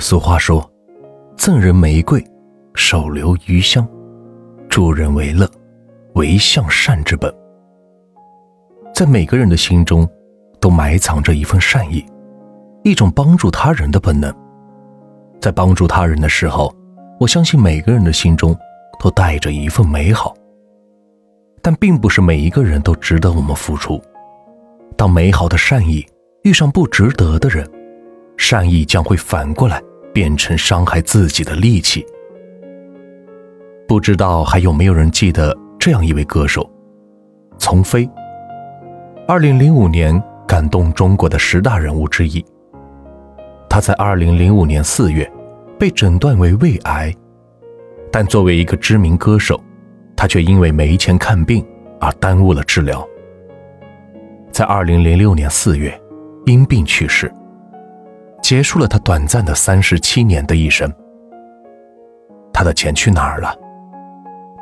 [0.00, 0.68] 俗话说
[1.36, 2.24] ：“赠人玫瑰，
[2.74, 3.84] 手留余香；
[4.68, 5.46] 助人为乐，
[6.14, 7.32] 为向善之本。”
[8.94, 10.08] 在每个人的心中，
[10.58, 12.04] 都埋藏着一份善意，
[12.82, 14.34] 一种帮助他人的本能。
[15.38, 16.74] 在帮助他人的时候，
[17.20, 18.56] 我相信每个人的心中
[18.98, 20.34] 都带着一份美好。
[21.62, 24.00] 但并不是每一个人都值得我们付出。
[25.00, 26.06] 当美好的善意
[26.42, 27.66] 遇上不值得的人，
[28.36, 29.82] 善意将会反过来。
[30.12, 32.04] 变成伤害自己的利器。
[33.88, 36.68] 不知道还有没有人记得这样一位歌手，
[37.58, 38.10] 丛飞。
[39.26, 42.44] 二零零五年感动中国的十大人物之一。
[43.70, 45.30] 他在二零零五年四月
[45.78, 47.14] 被诊断为胃癌，
[48.10, 49.58] 但作为一个知名歌手，
[50.14, 51.64] 他却因为没钱看病
[52.00, 53.08] 而耽误了治疗。
[54.60, 55.98] 在二零零六年四月，
[56.44, 57.32] 因病去世。
[58.42, 60.92] 结束了他短暂的三十七年的一生。
[62.52, 63.56] 他的钱去哪儿了？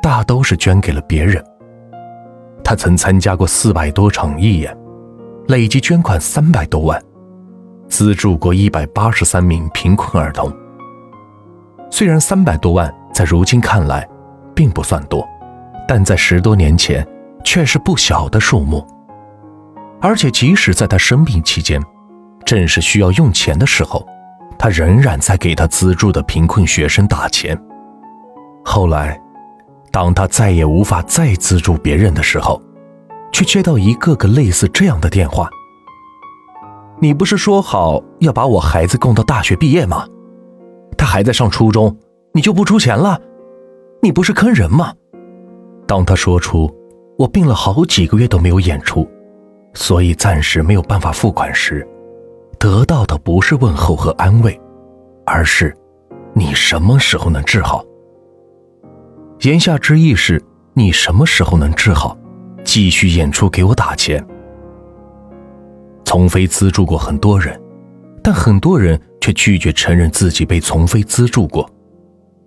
[0.01, 1.43] 大都是捐给了别人。
[2.63, 4.73] 他曾参加过四百多场义演，
[5.49, 6.97] 累计捐款三百多万，
[7.89, 10.49] 资助过一百八十三名贫困儿童。
[11.91, 14.07] 虽然三百多万在如今看来
[14.55, 15.27] 并不算多，
[15.85, 17.05] 但在十多年前
[17.43, 18.87] 却是不小的数目。
[20.01, 21.81] 而且即使在他生病期间，
[22.45, 24.05] 正是需要用钱的时候，
[24.57, 27.59] 他仍然在给他资助的贫困学生打钱。
[28.63, 29.19] 后来，
[29.91, 32.61] 当他再也无法再资助别人的时候，
[33.31, 35.49] 却接到一个个类似这样的电话
[36.99, 40.05] ：“你不是说好要把我孩子供到大学毕业吗？
[40.97, 41.97] 他还在上初中，
[42.33, 43.19] 你就不出钱了？
[44.01, 44.93] 你不是坑人吗？”
[45.85, 46.73] 当他说出
[47.19, 49.05] “我病了好几个月都没有演出，
[49.73, 51.87] 所以暂时没有办法付款”时，
[52.57, 54.59] 得到的不是问候和安慰，
[55.25, 55.75] 而是
[56.33, 57.83] “你什么时候能治好？”
[59.41, 60.41] 言下之意是
[60.73, 62.17] 你什么时候能治好，
[62.63, 64.25] 继续演出给我打钱。
[66.03, 67.57] 丛飞资助过很多人，
[68.21, 71.69] 但很多人却拒绝承认自己被丛飞资助过，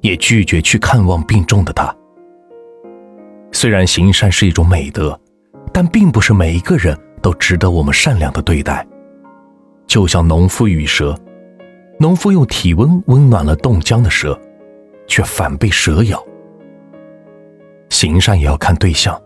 [0.00, 1.94] 也拒绝去看望病重的他。
[3.53, 5.19] 虽然行善是一种美德，
[5.72, 8.87] 但并不是每一个人都值得我们善良的对待。
[9.87, 11.16] 就像农夫与蛇，
[11.99, 14.38] 农夫用体温温暖了冻僵的蛇，
[15.06, 16.22] 却反被蛇咬。
[17.91, 19.21] 行善也要看对象，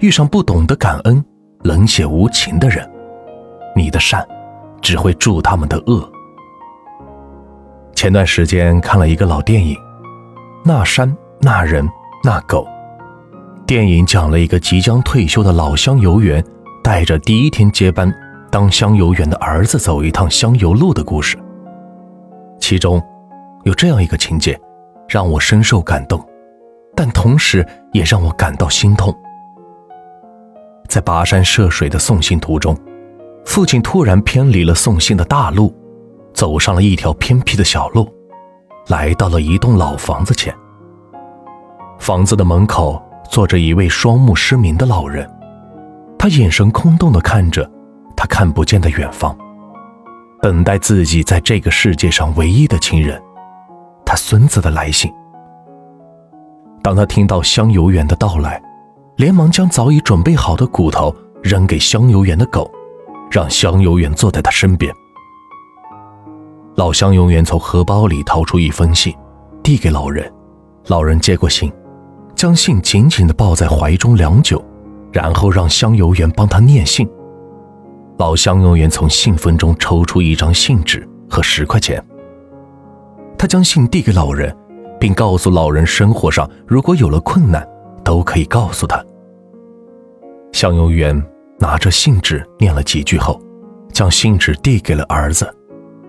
[0.00, 1.24] 遇上不懂得感恩、
[1.62, 2.90] 冷血无情的人，
[3.76, 4.26] 你的善
[4.80, 6.10] 只会助他们的恶。
[7.94, 9.76] 前段时间看了一个老电影
[10.64, 11.86] 《那山那人
[12.24, 12.66] 那狗》，
[13.66, 16.42] 电影讲了一个即将退休的老乡游园，
[16.82, 18.12] 带着第一天接班。
[18.50, 21.38] 当香油员的儿子走一趟香油路的故事，
[22.60, 23.02] 其中
[23.64, 24.60] 有这样一个情节，
[25.08, 26.22] 让我深受感动，
[26.94, 29.10] 但同时也让我感到心痛。
[30.86, 32.76] 在跋山涉水的送信途中，
[33.46, 35.74] 父亲突然偏离了送信的大路，
[36.34, 38.06] 走上了一条偏僻的小路，
[38.88, 40.54] 来到了一栋老房子前。
[41.98, 45.26] 房子的门口坐着一位双目失明的老人，
[46.22, 47.68] 他眼神空洞地看着。
[48.16, 49.36] 他看不见的远方，
[50.40, 53.20] 等待自己在这个世界上唯一的亲人，
[54.06, 55.12] 他孙子的来信。
[56.80, 58.62] 当他听到香油园的到来，
[59.16, 61.12] 连忙将早已准备好的骨头
[61.42, 62.70] 扔给香油园的狗，
[63.28, 64.94] 让香油园坐在他身边。
[66.76, 69.12] 老香油园从荷包里掏出一封信，
[69.60, 70.32] 递给老人。
[70.86, 71.72] 老人接过信，
[72.36, 74.64] 将信紧紧地抱在怀中良久，
[75.12, 77.08] 然后让香油员帮他念信。
[78.18, 82.02] 老香油员从信封中抽出一张信纸和十块钱，
[83.36, 84.54] 他将信递给老人，
[85.00, 87.66] 并告诉老人，生活上如果有了困难，
[88.04, 89.04] 都可以告诉他。
[90.52, 91.20] 向用员
[91.58, 93.40] 拿着信纸念了几句后，
[93.92, 95.52] 将信纸递给了儿子，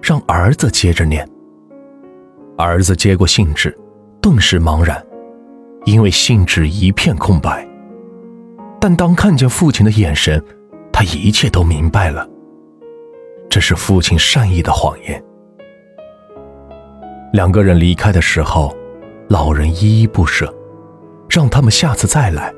[0.02, 1.28] 让儿子接着念。
[2.58, 3.76] 儿子接过信纸，
[4.22, 5.04] 顿时茫然，
[5.86, 7.68] 因为信纸一片空白。
[8.86, 10.44] 但当看见父亲的眼神，
[10.92, 12.28] 他一切都明白了，
[13.50, 15.24] 这是父亲善意的谎言。
[17.32, 18.76] 两个人离开的时候，
[19.30, 20.54] 老人依依不舍，
[21.30, 22.54] 让他们下次再来。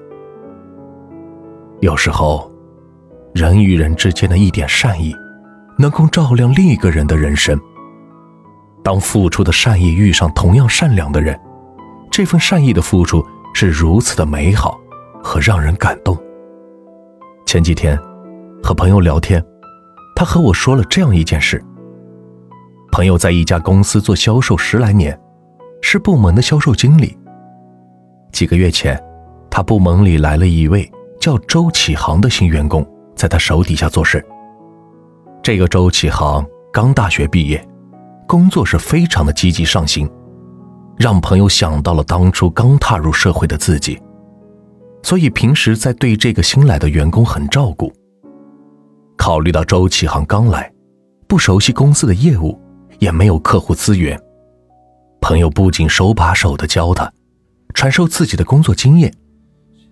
[1.81, 2.51] 有时候，
[3.35, 5.15] 人与人之间的一点善意，
[5.77, 7.55] 能够照亮另一个人的人生。
[8.83, 11.39] 当付出的善意遇上同样善良的人，
[12.09, 13.23] 这份善意的付出
[13.53, 14.81] 是如此的美好
[15.25, 16.15] 和让人感动。
[17.47, 17.99] 前几天。
[18.63, 19.45] 和朋友聊天，
[20.15, 21.63] 他和我说了这样一件事：
[22.91, 25.15] 朋友在一家公司做销售十来年，
[25.83, 27.15] 是部门的销售经理。
[28.31, 28.99] 几个月前，
[29.51, 32.83] 他部门里来了一位叫周启航的新员工，
[33.15, 34.25] 在他手底下做事。
[35.43, 36.43] 这个周启航
[36.73, 37.63] 刚大学毕业，
[38.25, 40.09] 工作是非常的积极上心，
[40.97, 44.01] 让朋友想到了当初刚踏入社会的自己。
[45.05, 47.93] 所以平时在对这个新来的员工很照顾。
[49.15, 50.73] 考虑到周启航刚来，
[51.27, 52.59] 不熟悉公司的业务，
[52.97, 54.19] 也没有客户资源，
[55.21, 57.13] 朋友不仅手把手的教他，
[57.75, 59.13] 传授自己的工作经验，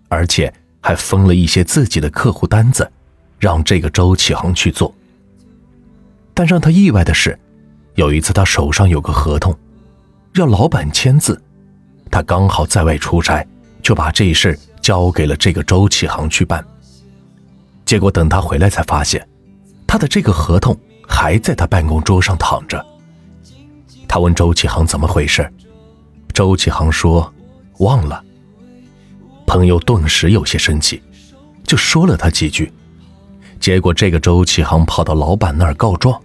[0.10, 0.52] 而且
[0.82, 2.92] 还分了一些自己的客户单子，
[3.38, 4.92] 让这个周启航去做。
[6.34, 7.38] 但让他意外的是，
[7.94, 9.56] 有一次他手上有个合同，
[10.34, 11.40] 要老板签字，
[12.10, 13.46] 他刚好在外出差，
[13.84, 16.64] 就把这事交给了这个周启航去办。
[17.86, 19.28] 结果等他回来才发现，
[19.88, 20.78] 他的这个合同
[21.08, 22.86] 还在他办公桌上躺着。
[24.08, 25.52] 他问周启航怎么回事，
[26.34, 27.34] 周启航说
[27.80, 28.24] 忘了。
[29.48, 31.02] 朋友顿时有些生气，
[31.64, 32.72] 就说了他几句。
[33.60, 36.22] 结果这个周启航跑到老板那儿告状，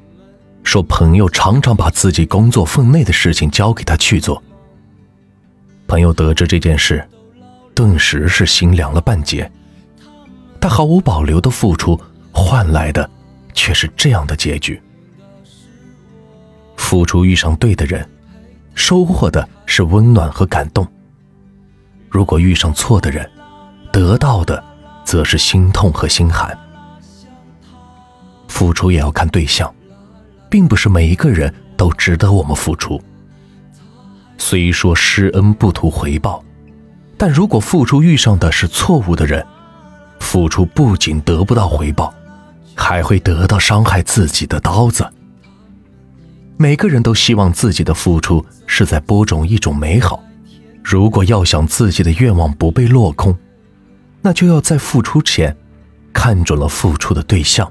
[0.65, 4.43] 说朋友常常把自己工作分内的事情交给他去做。
[5.87, 7.07] 朋友得知这件事。
[7.79, 9.49] 顿时是心凉了半截。
[10.61, 11.97] 他毫无保留的付出，
[12.33, 13.09] 换来的
[13.55, 14.83] 却是这样的结局。
[16.77, 18.05] 付出遇上对的人，
[18.75, 20.85] 收获的是温暖和感动；
[22.09, 23.31] 如果遇上错的人，
[23.93, 24.61] 得到的
[25.05, 26.59] 则是心痛和心寒。
[28.49, 29.73] 付出也要看对象，
[30.51, 33.01] 并不是每一个人都值得我们付出。
[34.37, 36.43] 虽说施恩不图回报。
[37.19, 39.45] 但如果付出遇上的是错误的人，
[40.21, 42.15] 付出不仅得不到回报，
[42.77, 45.05] 还会得到伤害自己的刀子。
[46.57, 50.23] 每个人都希望自己的付出是在播种一种美好。
[50.83, 53.37] 如果要想自己的愿望不被落空，
[54.23, 55.57] 那就要在付出前
[56.13, 57.71] 看准了付出的对象。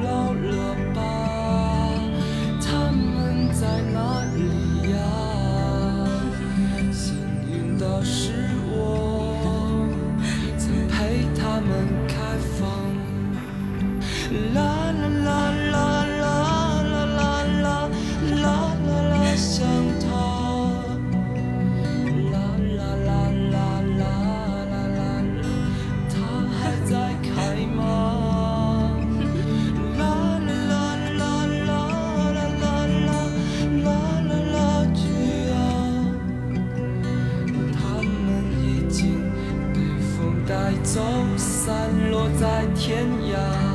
[40.93, 41.01] 走，
[41.37, 43.70] 散落在天涯。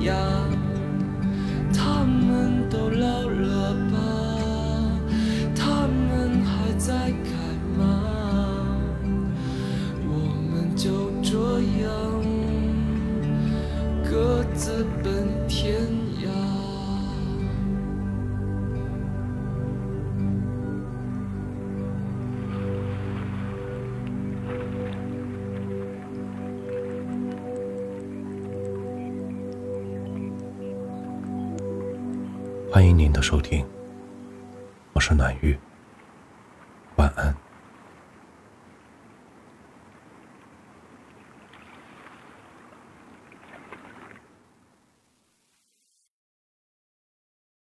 [0.00, 0.49] Yeah.
[32.72, 33.66] 欢迎您的收听，
[34.92, 35.58] 我是暖玉，